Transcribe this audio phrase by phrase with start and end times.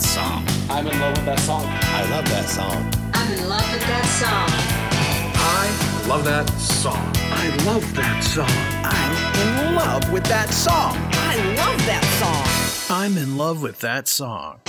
[0.00, 0.46] that song.
[0.70, 1.64] I'm in love with that song.
[1.66, 2.92] I love that song.
[3.12, 4.48] I'm in love with that song.
[5.36, 7.12] I love that song.
[7.16, 8.48] I love that song.
[8.82, 10.96] I'm in love with that song.
[11.12, 12.96] I love that song.
[12.96, 14.60] I'm in love with that song.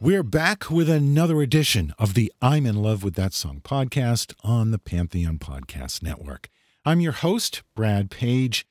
[0.00, 4.70] We're back with another edition of the I'm in Love with That Song podcast on
[4.70, 6.48] the Pantheon Podcast Network.
[6.86, 8.66] I'm your host, Brad Page.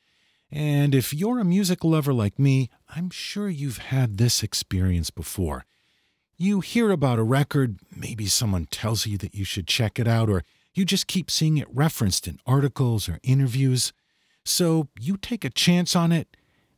[0.55, 5.65] And if you're a music lover like me, I'm sure you've had this experience before.
[6.37, 10.29] You hear about a record, maybe someone tells you that you should check it out,
[10.29, 10.43] or
[10.75, 13.93] you just keep seeing it referenced in articles or interviews.
[14.45, 16.37] So you take a chance on it,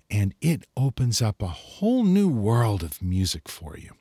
[0.09, 3.91] and it opens up a whole new world of music for you.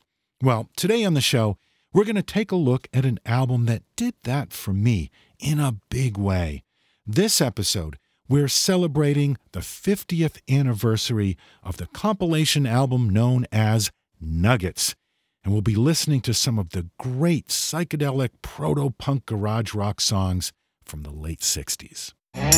[0.41, 1.59] Well, today on the show,
[1.93, 5.59] we're going to take a look at an album that did that for me in
[5.59, 6.62] a big way.
[7.05, 14.95] This episode, we're celebrating the 50th anniversary of the compilation album known as Nuggets.
[15.45, 20.53] And we'll be listening to some of the great psychedelic proto punk garage rock songs
[20.84, 22.12] from the late 60s.
[22.34, 22.53] I'm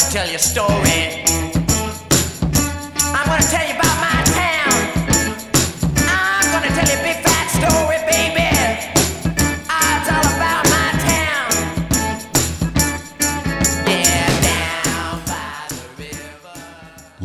[0.00, 1.24] to tell you a story.
[3.14, 3.77] I'm to tell you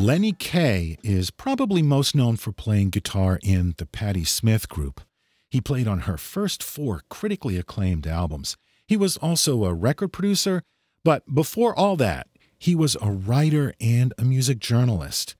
[0.04, 5.00] Lenny Kaye is probably most known for playing guitar in the Patti Smith Group.
[5.50, 8.58] He played on her first four critically acclaimed albums.
[8.86, 10.64] He was also a record producer,
[11.06, 12.28] but before all that,
[12.60, 15.38] he was a writer and a music journalist.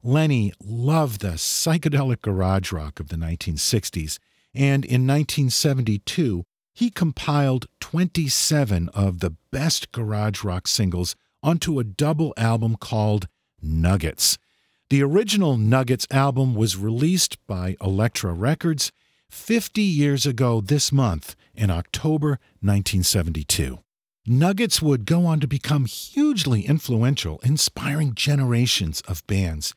[0.00, 4.20] Lenny loved the psychedelic garage rock of the 1960s,
[4.54, 12.32] and in 1972, he compiled 27 of the best garage rock singles onto a double
[12.36, 13.26] album called
[13.64, 14.38] Nuggets.
[14.90, 18.92] The original Nuggets album was released by Elektra Records
[19.30, 23.78] 50 years ago this month in October 1972.
[24.26, 29.74] Nuggets would go on to become hugely influential, inspiring generations of bands.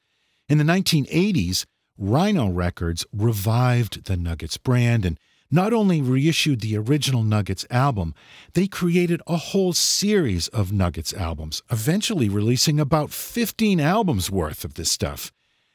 [0.47, 1.65] In the 1980s,
[1.97, 8.13] Rhino Records revived the Nuggets brand and not only reissued the original Nuggets album,
[8.53, 14.73] they created a whole series of Nuggets albums, eventually releasing about 15 albums worth of
[14.73, 15.31] this stuff.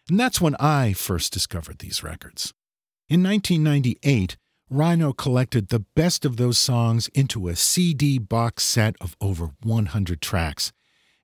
[0.09, 2.53] And that's when I first discovered these records.
[3.09, 4.37] In 1998,
[4.69, 10.21] Rhino collected the best of those songs into a CD box set of over 100
[10.21, 10.73] tracks.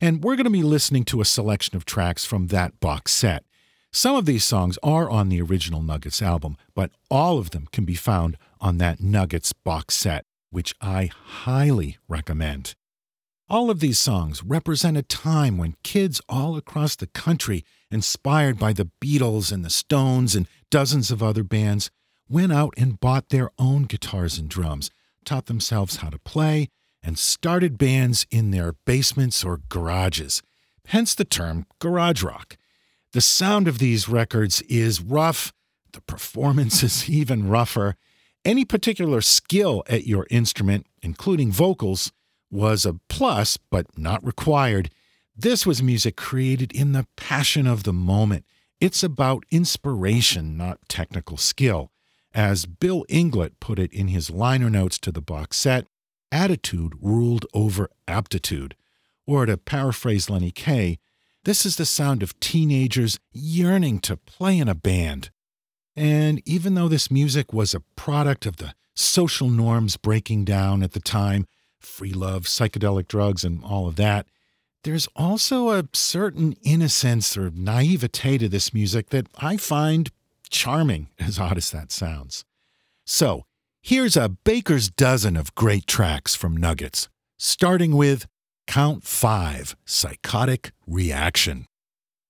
[0.00, 3.44] And we're going to be listening to a selection of tracks from that box set.
[3.92, 7.84] Some of these songs are on the original Nuggets album, but all of them can
[7.84, 12.74] be found on that Nuggets box set, which I highly recommend.
[13.48, 18.74] All of these songs represent a time when kids all across the country, inspired by
[18.74, 21.90] the Beatles and the Stones and dozens of other bands,
[22.28, 24.90] went out and bought their own guitars and drums,
[25.24, 26.68] taught themselves how to play,
[27.02, 30.42] and started bands in their basements or garages.
[30.88, 32.58] Hence the term garage rock.
[33.18, 35.52] The sound of these records is rough,
[35.92, 37.96] the performance is even rougher.
[38.44, 42.12] Any particular skill at your instrument, including vocals,
[42.48, 44.90] was a plus, but not required.
[45.36, 48.44] This was music created in the passion of the moment.
[48.80, 51.90] It's about inspiration, not technical skill.
[52.32, 55.88] As Bill Inglot put it in his liner notes to the box set,
[56.30, 58.76] attitude ruled over aptitude.
[59.26, 61.00] Or to paraphrase Lenny Kaye,
[61.48, 65.30] this is the sound of teenagers yearning to play in a band.
[65.96, 70.92] And even though this music was a product of the social norms breaking down at
[70.92, 71.46] the time,
[71.80, 74.26] free love, psychedelic drugs, and all of that,
[74.84, 80.10] there's also a certain innocence or naivete to this music that I find
[80.50, 82.44] charming, as odd as that sounds.
[83.06, 83.46] So,
[83.80, 88.26] here's a baker's dozen of great tracks from Nuggets, starting with
[88.68, 91.64] Count Five Psychotic Reaction.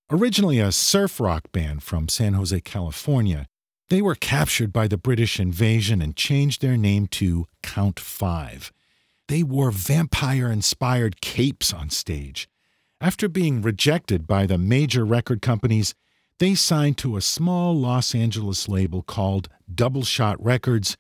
[0.09, 3.49] Originally a surf rock band from San Jose, California,
[3.91, 8.73] they were captured by the British invasion and changed their name to Count Five.
[9.27, 12.49] They wore vampire inspired capes on stage.
[13.01, 15.93] After being rejected by the major record companies,
[16.39, 20.97] they signed to a small Los Angeles label called Double Shot Records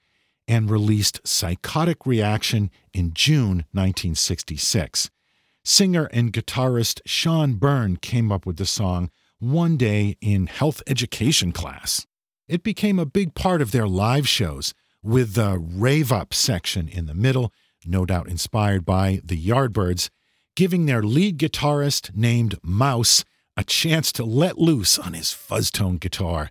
[0.48, 5.10] and released Psychotic Reaction in June 1966.
[5.70, 11.52] Singer and guitarist Sean Byrne came up with the song one day in health education
[11.52, 12.06] class.
[12.48, 14.72] It became a big part of their live shows,
[15.02, 17.52] with the rave up section in the middle,
[17.84, 20.08] no doubt inspired by the Yardbirds,
[20.56, 23.22] giving their lead guitarist, named Mouse,
[23.54, 26.50] a chance to let loose on his fuzztone guitar.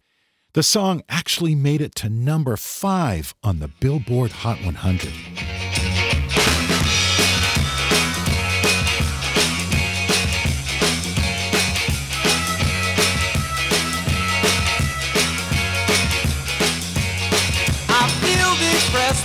[0.54, 5.87] The song actually made it to number five on the Billboard Hot 100.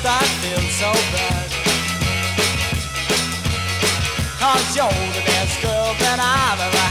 [0.05, 1.49] I feel so bad.
[4.41, 6.82] Cause you're the best girl that I've ever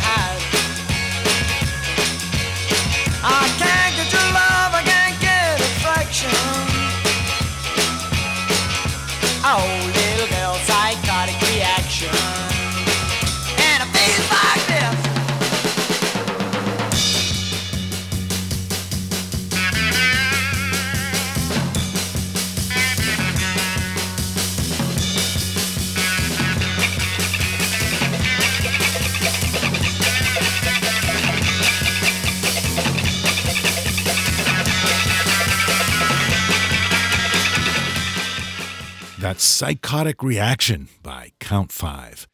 [39.42, 42.28] Psychotic Reaction by Count Five.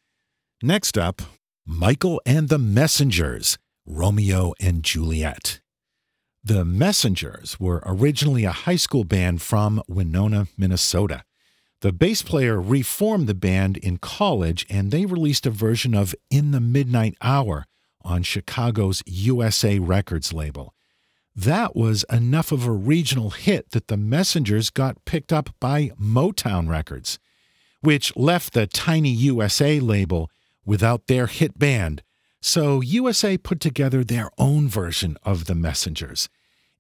[0.62, 1.22] Next up,
[1.66, 5.62] Michael and the Messengers, Romeo and Juliet.
[6.44, 11.24] The Messengers were originally a high school band from Winona, Minnesota.
[11.80, 16.52] The bass player reformed the band in college and they released a version of In
[16.52, 17.68] the Midnight Hour
[18.02, 20.74] on Chicago's USA Records label.
[21.38, 26.68] That was enough of a regional hit that the Messengers got picked up by Motown
[26.68, 27.20] Records,
[27.82, 30.32] which left the tiny USA label
[30.66, 32.02] without their hit band.
[32.42, 36.28] So USA put together their own version of the Messengers.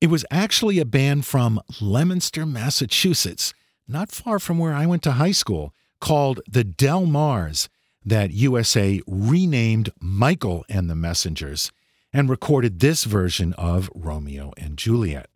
[0.02, 3.54] It was actually a band from Leominster, Massachusetts,
[3.88, 7.70] not far from where I went to high school, called the Del Mars,
[8.04, 11.72] that USA renamed Michael and the Messengers
[12.14, 15.30] and recorded this version of Romeo and Juliet.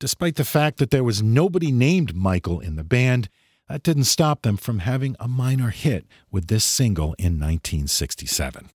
[0.00, 3.28] Despite the fact that there was nobody named Michael in the band,
[3.68, 8.70] that didn't stop them from having a minor hit with this single in 1967.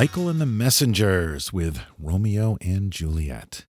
[0.00, 3.66] Michael and the Messengers with Romeo and Juliet.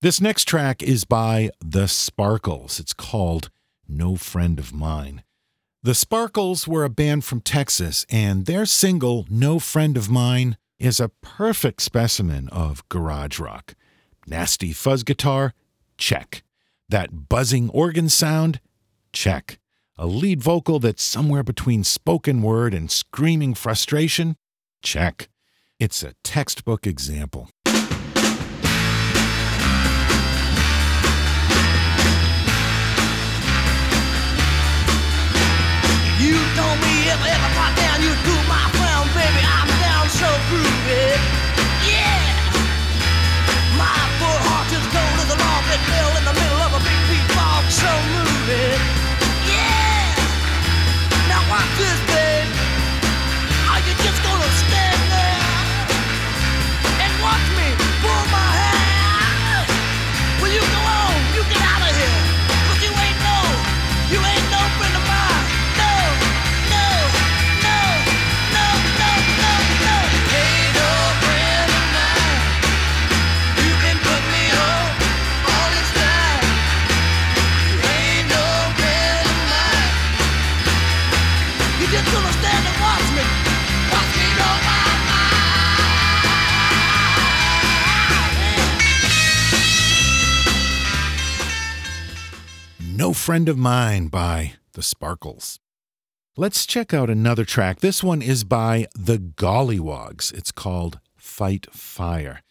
[0.00, 2.78] This next track is by The Sparkles.
[2.78, 3.50] It's called
[3.88, 5.24] No Friend of Mine.
[5.82, 11.00] The Sparkles were a band from Texas, and their single, No Friend of Mine, is
[11.00, 13.74] a perfect specimen of garage rock.
[14.24, 15.52] Nasty fuzz guitar?
[15.98, 16.44] Check.
[16.88, 18.60] That buzzing organ sound?
[19.12, 19.58] Check.
[19.98, 24.36] A lead vocal that's somewhere between spoken word and screaming frustration?
[24.80, 25.28] Check.
[25.84, 27.50] It's a textbook example.
[93.22, 95.60] Friend of Mine by The Sparkles.
[96.36, 97.78] Let's check out another track.
[97.78, 100.34] This one is by The Golliwogs.
[100.34, 102.42] It's called Fight Fire.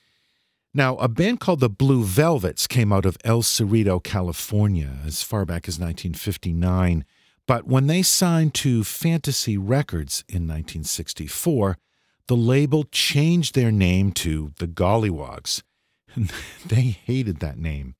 [0.73, 5.43] Now, a band called the Blue Velvets came out of El Cerrito, California, as far
[5.43, 7.03] back as 1959.
[7.45, 11.77] But when they signed to Fantasy Records in 1964,
[12.27, 15.63] the label changed their name to the Golliwogs.
[16.65, 17.95] they hated that name.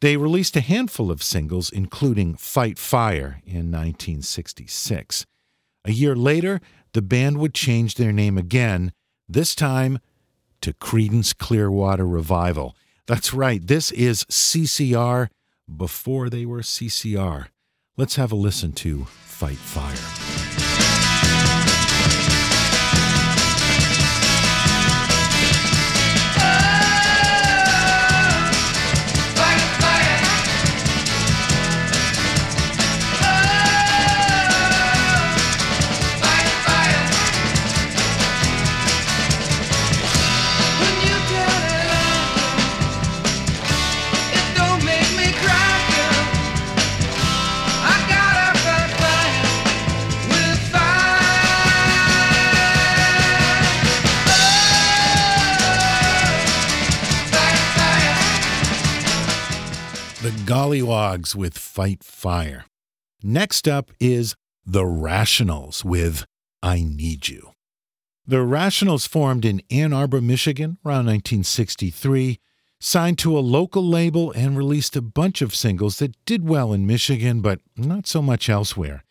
[0.00, 5.26] They released a handful of singles, including Fight Fire in 1966.
[5.84, 6.60] A year later,
[6.92, 8.92] the band would change their name again,
[9.28, 9.98] this time
[10.60, 12.76] to Creedence Clearwater Revival.
[13.06, 15.28] That's right, this is CCR
[15.74, 17.46] before they were CCR.
[17.96, 20.27] Let's have a listen to Fight Fire.
[60.68, 62.66] The Golliwogs with Fight Fire.
[63.22, 66.26] Next up is The Rationals with
[66.62, 67.52] I Need You.
[68.26, 72.38] The Rationals formed in Ann Arbor, Michigan around 1963,
[72.80, 76.86] signed to a local label, and released a bunch of singles that did well in
[76.86, 79.04] Michigan, but not so much elsewhere.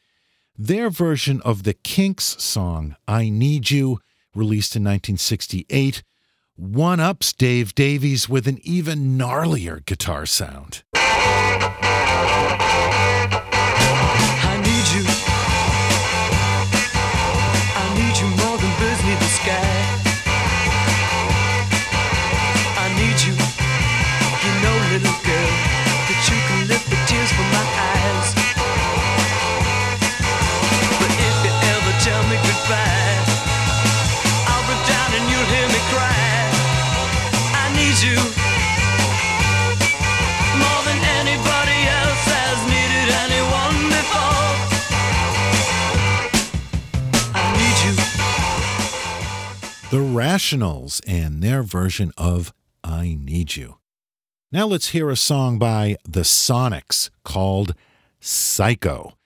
[0.55, 3.97] Their version of the Kinks song I Need You,
[4.35, 6.03] released in 1968,
[6.55, 10.83] one ups Dave Davies with an even gnarlier guitar sound.
[50.37, 52.53] Rationals and their version of
[52.83, 53.79] I Need You.
[54.51, 57.73] Now let's hear a song by the Sonics called
[58.19, 59.17] Psycho.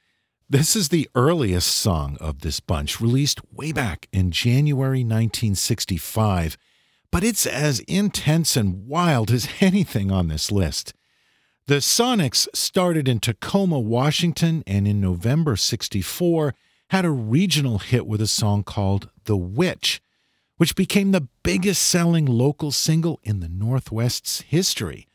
[0.50, 6.56] This is the earliest song of this bunch, released way back in January 1965,
[7.12, 10.94] but it's as intense and wild as anything on this list.
[11.68, 16.56] The Sonics started in Tacoma, Washington, and in November 64
[16.90, 20.02] had a regional hit with a song called The Witch,
[20.62, 25.08] which became the biggest selling local single in the Northwest's history.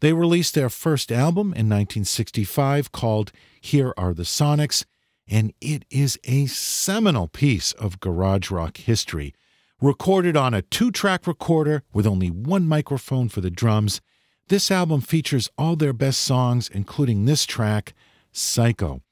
[0.00, 3.30] They released their first album in 1965 called
[3.60, 4.86] Here Are the Sonics,
[5.28, 9.34] and it is a seminal piece of garage rock history.
[9.78, 14.00] Recorded on a two track recorder with only one microphone for the drums,
[14.48, 17.92] this album features all their best songs, including this track,
[18.32, 19.02] Psycho.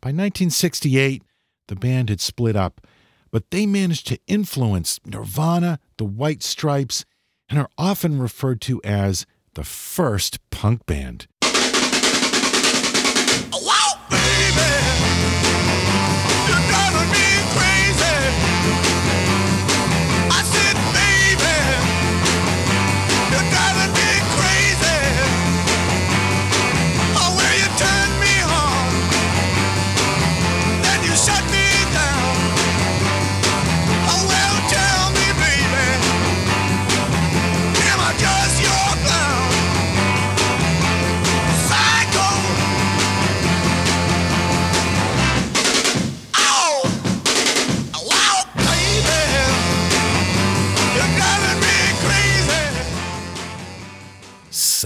[0.00, 1.24] By 1968,
[1.66, 2.86] the band had split up,
[3.32, 7.04] but they managed to influence Nirvana, the White Stripes,
[7.48, 11.26] and are often referred to as the first punk band.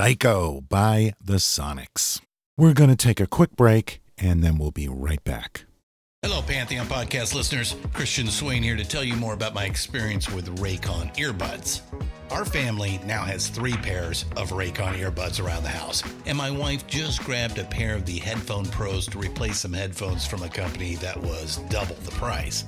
[0.07, 2.21] Psycho by the Sonics.
[2.57, 5.65] We're going to take a quick break and then we'll be right back.
[6.23, 7.75] Hello, Pantheon podcast listeners.
[7.93, 11.81] Christian Swain here to tell you more about my experience with Raycon earbuds.
[12.31, 16.87] Our family now has three pairs of Raycon earbuds around the house, and my wife
[16.87, 20.95] just grabbed a pair of the Headphone Pros to replace some headphones from a company
[20.97, 22.65] that was double the price.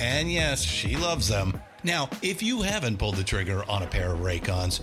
[0.00, 1.60] And yes, she loves them.
[1.84, 4.82] Now, if you haven't pulled the trigger on a pair of Raycons,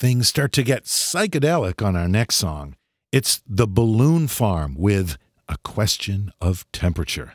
[0.00, 2.76] Things start to get psychedelic on our next song.
[3.10, 7.32] It's The Balloon Farm with A Question of Temperature.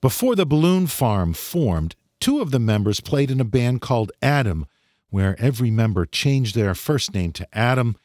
[0.00, 4.64] Before the Balloon Farm formed, two of the members played in a band called Adam,
[5.10, 7.96] where every member changed their first name to Adam.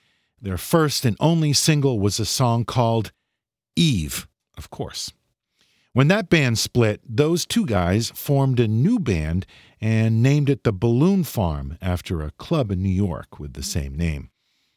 [0.42, 3.14] Their first and only single was a song called
[3.78, 5.14] Eve, of course.
[5.94, 9.46] When that band split, those two guys formed a new band
[9.82, 13.96] and named it the Balloon Farm after a club in New York with the same
[13.96, 14.30] name.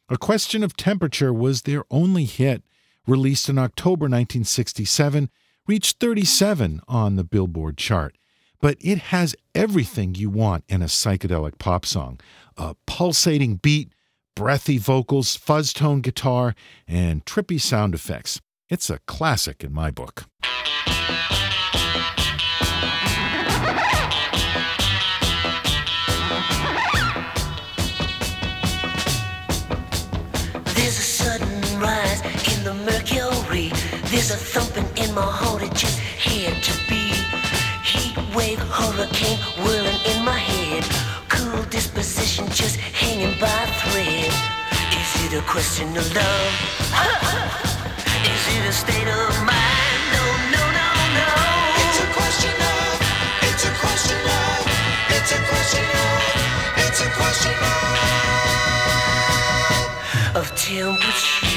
[0.09, 2.63] A Question of Temperature was their only hit,
[3.07, 5.29] released in October 1967,
[5.67, 8.17] reached 37 on the Billboard chart.
[8.61, 12.19] But it has everything you want in a psychedelic pop song
[12.57, 13.91] a pulsating beat,
[14.33, 16.55] breathy vocals, fuzz tone guitar,
[16.87, 18.39] and trippy sound effects.
[18.69, 20.25] It's a classic in my book.
[45.65, 46.53] Question of love?
[48.29, 50.01] Is it a state of mind?
[50.13, 50.21] No,
[50.53, 51.29] no, no, no.
[51.81, 53.01] It's a question of,
[53.49, 54.61] it's a question of,
[55.09, 56.21] it's a question of,
[56.85, 57.57] it's a question
[60.35, 61.49] of, of temperature.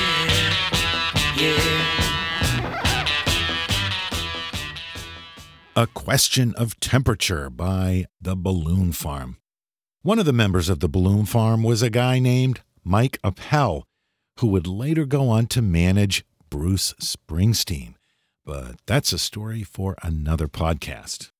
[1.36, 1.84] Yeah.
[5.76, 9.36] A Question of Temperature by The Balloon Farm.
[10.02, 13.84] One of the members of The Balloon Farm was a guy named Mike Appel,
[14.38, 17.94] who would later go on to manage Bruce Springsteen.
[18.44, 21.30] But that's a story for another podcast.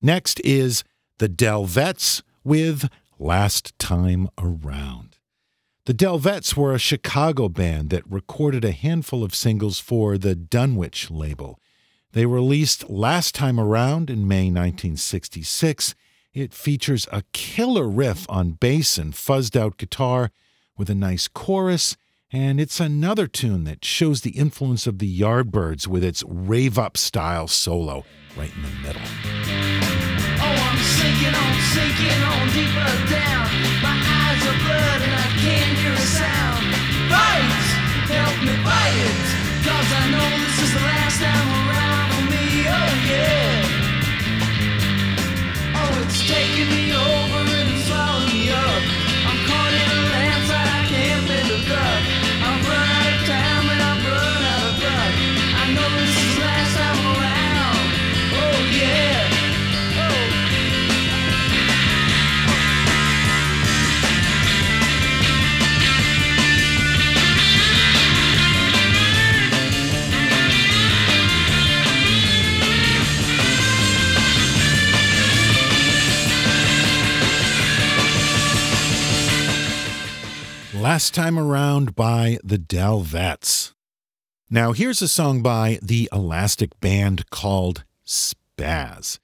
[0.00, 0.84] Next is
[1.18, 5.18] The Del-Vetts with Last Time Around.
[5.84, 11.10] The Del-Vetts were a Chicago band that recorded a handful of singles for the Dunwich
[11.10, 11.60] label.
[12.12, 15.94] They released Last Time Around in May 1966.
[16.32, 20.30] It features a killer riff on bass and fuzzed out guitar
[20.76, 21.96] with a nice chorus,
[22.30, 26.96] and it's another tune that shows the influence of the Yardbirds with its rave up
[26.96, 28.04] style solo
[28.36, 29.02] right in the middle.
[30.40, 33.46] Oh, I'm sinking on, sinking on deeper down.
[33.82, 36.64] My eyes are blood and I can't hear a sound.
[37.12, 37.52] Fight!
[38.08, 39.26] Help me fight!
[39.66, 41.51] Cause I know this is the last time
[81.02, 83.72] Last Time Around by the Del-Vetts.
[84.48, 89.18] Now, here's a song by the Elastic Band called Spaz.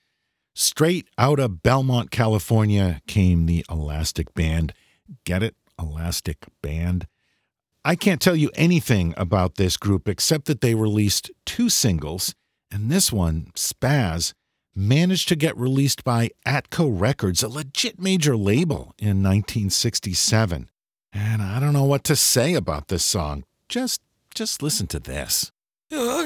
[0.57, 4.75] Straight out of Belmont, California came the Elastic Band.
[5.23, 5.55] Get it?
[5.79, 7.07] Elastic Band.
[7.85, 12.35] I can't tell you anything about this group except that they released two singles,
[12.73, 14.35] and this one, Spaz,
[14.75, 20.71] managed to get released by Atco Records, a legit major label, in 1967.
[21.21, 23.43] And I don't know what to say about this song.
[23.69, 24.01] Just
[24.35, 25.51] just listen to this.
[25.91, 26.25] Uh-huh.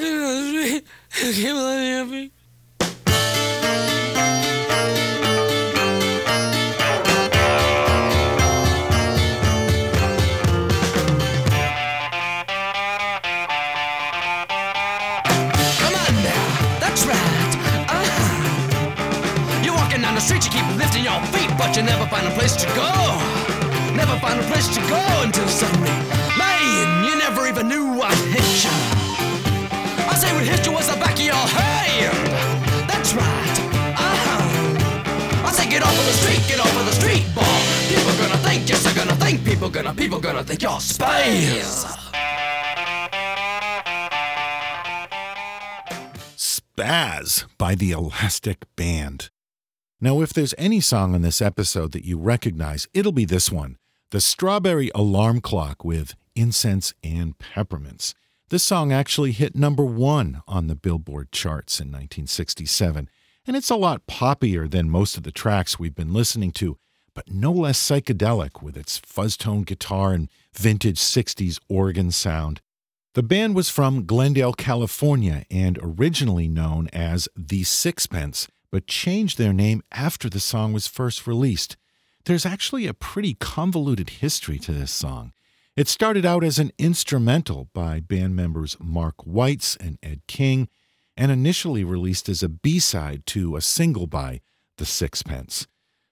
[20.19, 23.52] Street, you keep lifting your feet, but you never find a place to go.
[23.95, 25.89] Never find a place to go until suddenly,
[26.37, 28.73] man, you never even knew what hit you.
[30.09, 32.27] I say what hit you was the back of your hand.
[32.89, 33.57] That's right.
[33.95, 35.47] Uh-huh.
[35.47, 37.43] I say get off of the street, get off of the street, boy.
[37.87, 39.45] People gonna think, yes, they're gonna think.
[39.45, 41.85] People gonna, people gonna think you're space.
[46.35, 49.29] Spaz by the Elastic Band.
[50.01, 53.77] Now, if there's any song on this episode that you recognize, it'll be this one
[54.13, 58.13] The Strawberry Alarm Clock with Incense and Peppermints.
[58.49, 63.09] This song actually hit number one on the Billboard charts in 1967,
[63.47, 66.77] and it's a lot poppier than most of the tracks we've been listening to,
[67.15, 72.61] but no less psychedelic with its fuzz tone guitar and vintage 60s organ sound.
[73.15, 79.53] The band was from Glendale, California, and originally known as The Sixpence, but changed their
[79.53, 81.77] name after the song was first released.
[82.25, 85.33] There's actually a pretty convoluted history to this song.
[85.75, 90.69] It started out as an instrumental by band members Mark Weitz and Ed King,
[91.17, 94.39] and initially released as a B side to a single by
[94.77, 95.67] The Sixpence.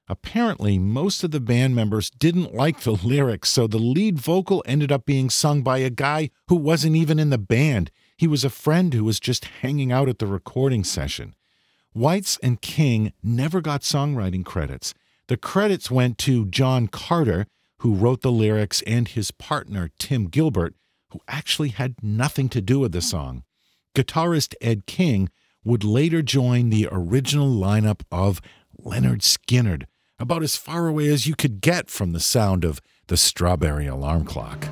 [0.10, 4.92] Apparently, most of the band members didn't like the lyrics, so the lead vocal ended
[4.92, 7.90] up being sung by a guy who wasn't even in the band.
[8.18, 11.36] He was a friend who was just hanging out at the recording session.
[11.96, 14.94] Weitz and King never got songwriting credits.
[15.32, 20.76] The credits went to John Carter, who wrote the lyrics, and his partner, Tim Gilbert,
[21.12, 23.44] who actually had nothing to do with the song.
[23.96, 25.30] Guitarist Ed King
[25.64, 28.42] would later join the original lineup of
[28.78, 29.86] Lynyrd Skynyrd,
[30.20, 34.26] about as far away as you could get from the sound of the strawberry alarm
[34.26, 34.68] clock.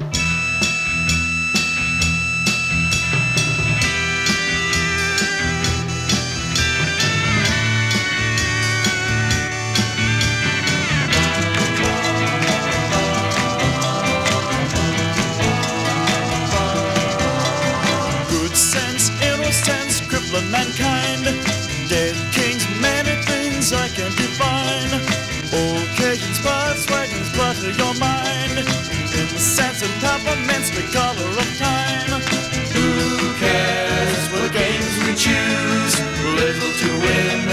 [35.29, 35.95] Choose?
[36.39, 37.45] Little to win,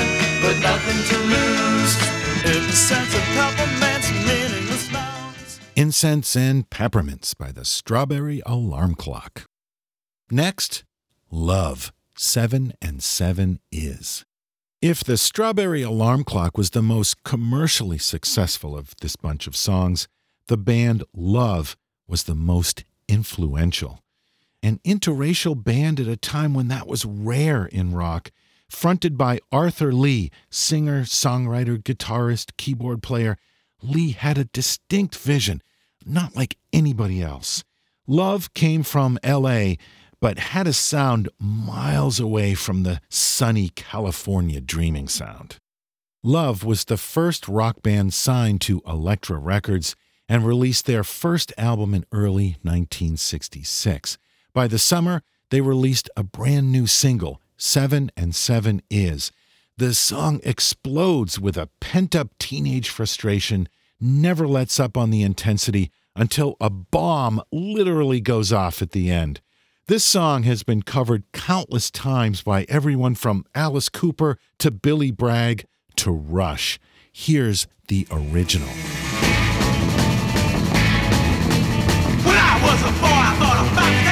[0.42, 1.92] but nothing to lose.
[2.44, 5.60] Incense and peppermints, meaningless nouns.
[5.74, 9.44] Incense and Peppermints by the Strawberry Alarm Clock.
[10.30, 10.84] Next,
[11.30, 14.24] Love, Seven and Seven Is.
[14.82, 20.06] If the Strawberry Alarm Clock was the most commercially successful of this bunch of songs,
[20.48, 24.00] the band Love was the most influential.
[24.66, 28.32] An interracial band at a time when that was rare in rock,
[28.68, 33.38] fronted by Arthur Lee, singer, songwriter, guitarist, keyboard player.
[33.80, 35.62] Lee had a distinct vision,
[36.04, 37.62] not like anybody else.
[38.08, 39.74] Love came from LA,
[40.20, 45.60] but had a sound miles away from the sunny California dreaming sound.
[46.24, 49.94] Love was the first rock band signed to Elektra Records
[50.28, 54.18] and released their first album in early 1966.
[54.56, 59.30] By the summer, they released a brand new single, Seven and Seven Is.
[59.76, 63.68] The song explodes with a pent up teenage frustration,
[64.00, 69.42] never lets up on the intensity until a bomb literally goes off at the end.
[69.88, 75.66] This song has been covered countless times by everyone from Alice Cooper to Billy Bragg
[75.96, 76.80] to Rush.
[77.12, 78.68] Here's the original.
[82.24, 84.05] When I was a boy, I thought about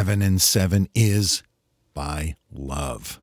[0.00, 1.42] Seven and Seven is
[2.00, 3.20] by Love.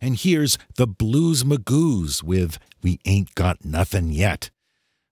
[0.00, 4.48] And here's the Blues Magoos with We Ain't Got Nothin' Yet.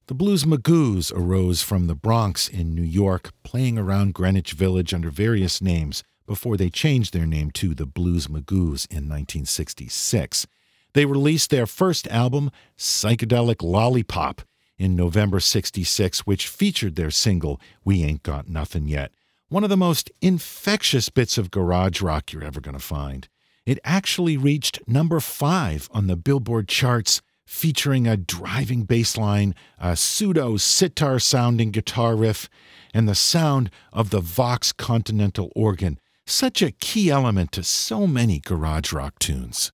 [0.07, 5.11] The Blues Magoos arose from the Bronx in New York, playing around Greenwich Village under
[5.11, 10.47] various names before they changed their name to the Blues Magoos in 1966.
[10.95, 14.41] They released their first album, Psychedelic Lollipop,
[14.79, 19.13] in November 66, which featured their single, We Ain't Got Nothin' Yet,
[19.55, 23.29] one of the most infectious bits of garage rock you're ever going to find.
[23.65, 29.95] It actually reached number five on the Billboard charts featuring a driving bass line, a
[29.95, 32.49] pseudo sitar sounding guitar riff,
[32.93, 38.41] and the sound of the Vox Continental organ, such a key element to so many
[38.41, 39.71] garage rock tunes.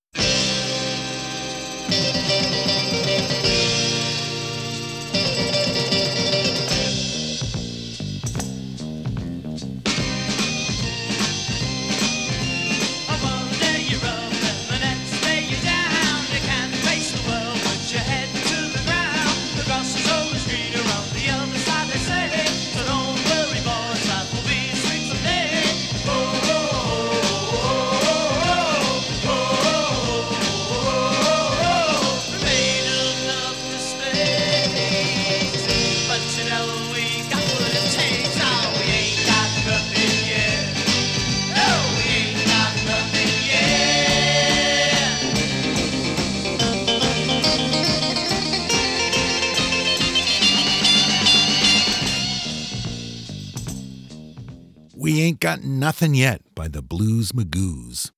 [55.81, 58.11] Nothing Yet by the Blues Magoos.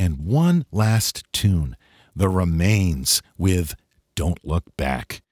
[0.00, 1.76] And one last tune,
[2.16, 3.76] The Remains with
[4.16, 5.22] Don't Look Back.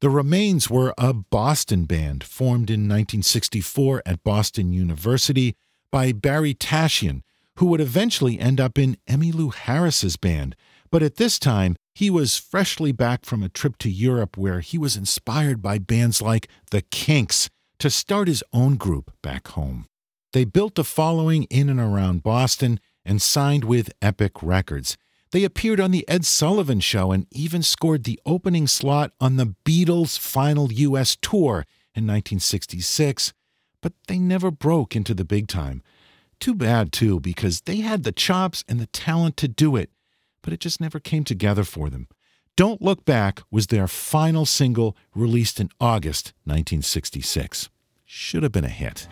[0.00, 5.54] The Remains were a Boston band formed in 1964 at Boston University
[5.90, 7.20] by Barry Tashian,
[7.56, 10.56] who would eventually end up in Emmylou Harris's band.
[10.90, 14.78] But at this time, he was freshly back from a trip to Europe where he
[14.78, 19.88] was inspired by bands like The Kinks to start his own group back home.
[20.32, 24.96] They built a following in and around Boston and signed with Epic Records.
[25.30, 29.54] They appeared on The Ed Sullivan Show and even scored the opening slot on the
[29.64, 31.16] Beatles' final U.S.
[31.20, 33.34] tour in 1966,
[33.82, 35.82] but they never broke into the big time.
[36.40, 39.90] Too bad, too, because they had the chops and the talent to do it,
[40.40, 42.08] but it just never came together for them.
[42.56, 47.68] Don't Look Back was their final single released in August 1966.
[48.04, 49.08] Should have been a hit.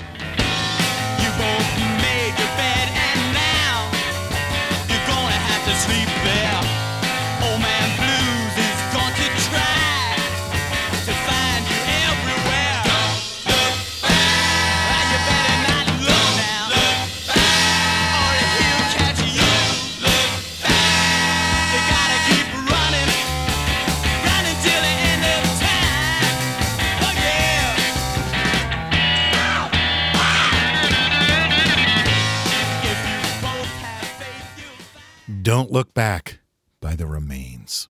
[35.70, 36.40] Don't Look Back
[36.80, 37.88] by The Remains.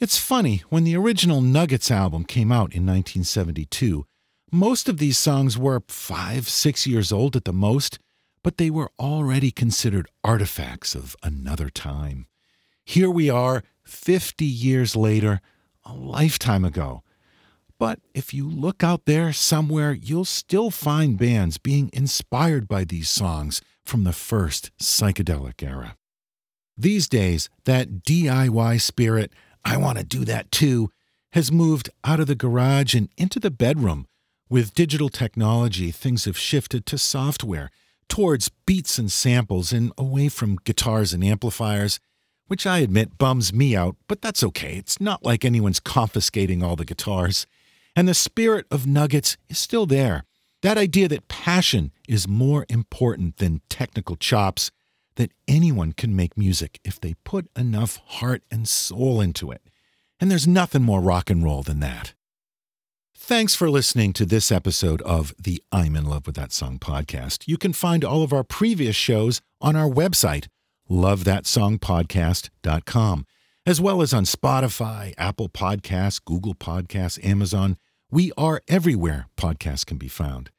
[0.00, 4.06] It's funny, when the original Nuggets album came out in 1972,
[4.50, 7.98] most of these songs were five, six years old at the most,
[8.42, 12.26] but they were already considered artifacts of another time.
[12.86, 15.42] Here we are, 50 years later,
[15.84, 17.02] a lifetime ago.
[17.78, 23.10] But if you look out there somewhere, you'll still find bands being inspired by these
[23.10, 25.96] songs from the first psychedelic era.
[26.76, 29.32] These days, that DIY spirit,
[29.64, 30.90] I want to do that too,
[31.32, 34.06] has moved out of the garage and into the bedroom.
[34.48, 37.70] With digital technology, things have shifted to software,
[38.08, 42.00] towards beats and samples, and away from guitars and amplifiers,
[42.48, 44.76] which I admit bums me out, but that's okay.
[44.76, 47.46] It's not like anyone's confiscating all the guitars.
[47.96, 50.24] And the spirit of Nuggets is still there.
[50.60, 54.70] That idea that passion is more important than technical chops
[55.16, 59.62] that anyone can make music if they put enough heart and soul into it.
[60.20, 62.14] And there's nothing more rock and roll than that.
[63.24, 67.46] Thanks for listening to this episode of the I'm in love with that song podcast.
[67.46, 70.48] You can find all of our previous shows on our website,
[70.90, 73.26] lovethatsongpodcast.com,
[73.64, 77.76] as well as on Spotify, Apple Podcasts, Google Podcasts, Amazon.
[78.10, 80.50] We are everywhere podcasts can be found.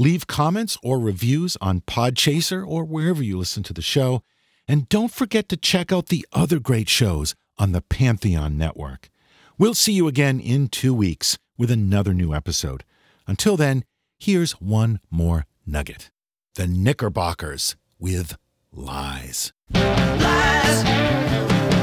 [0.00, 4.22] Leave comments or reviews on Podchaser or wherever you listen to the show.
[4.68, 9.10] And don't forget to check out the other great shows on the Pantheon Network.
[9.58, 12.84] We'll see you again in two weeks with another new episode.
[13.26, 13.82] Until then,
[14.20, 16.12] here's one more nugget
[16.54, 18.38] The Knickerbockers with
[18.70, 19.52] Lies.
[19.74, 20.84] Lies,